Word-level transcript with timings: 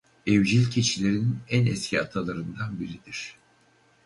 Evcil 0.25 0.69
keçilerin 0.71 1.39
en 1.49 1.65
eski 1.65 2.01
atalarından 2.01 2.79
biridir. 2.79 3.37